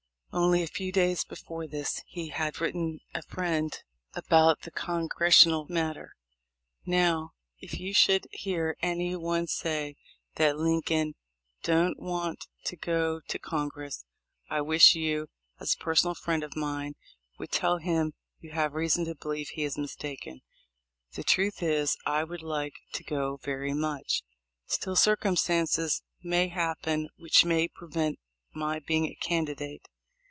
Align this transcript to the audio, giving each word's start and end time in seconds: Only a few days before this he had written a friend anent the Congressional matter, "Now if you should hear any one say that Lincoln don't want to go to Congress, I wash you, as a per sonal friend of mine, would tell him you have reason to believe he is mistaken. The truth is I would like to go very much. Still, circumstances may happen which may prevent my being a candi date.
Only 0.33 0.63
a 0.63 0.67
few 0.67 0.93
days 0.93 1.25
before 1.25 1.67
this 1.67 2.01
he 2.07 2.29
had 2.29 2.61
written 2.61 3.01
a 3.13 3.21
friend 3.21 3.77
anent 4.15 4.61
the 4.61 4.71
Congressional 4.73 5.65
matter, 5.67 6.13
"Now 6.85 7.31
if 7.59 7.77
you 7.77 7.93
should 7.93 8.27
hear 8.31 8.77
any 8.81 9.13
one 9.17 9.47
say 9.47 9.97
that 10.35 10.55
Lincoln 10.57 11.15
don't 11.63 11.99
want 11.99 12.47
to 12.63 12.77
go 12.77 13.19
to 13.27 13.39
Congress, 13.39 14.05
I 14.49 14.61
wash 14.61 14.95
you, 14.95 15.27
as 15.59 15.73
a 15.73 15.83
per 15.83 15.95
sonal 15.95 16.15
friend 16.15 16.45
of 16.45 16.55
mine, 16.55 16.95
would 17.37 17.51
tell 17.51 17.79
him 17.79 18.13
you 18.39 18.51
have 18.51 18.73
reason 18.73 19.03
to 19.07 19.15
believe 19.15 19.49
he 19.49 19.65
is 19.65 19.77
mistaken. 19.77 20.43
The 21.13 21.25
truth 21.25 21.61
is 21.61 21.97
I 22.05 22.23
would 22.23 22.41
like 22.41 22.75
to 22.93 23.03
go 23.03 23.35
very 23.43 23.73
much. 23.73 24.23
Still, 24.65 24.95
circumstances 24.95 26.03
may 26.23 26.47
happen 26.47 27.09
which 27.17 27.43
may 27.43 27.67
prevent 27.67 28.17
my 28.53 28.79
being 28.79 29.07
a 29.07 29.17
candi 29.21 29.57
date. 29.57 29.89